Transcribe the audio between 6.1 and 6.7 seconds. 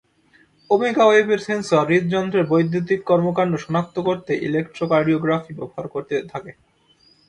থাকে।